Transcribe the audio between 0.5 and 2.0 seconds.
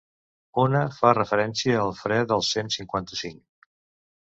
Una fa referència al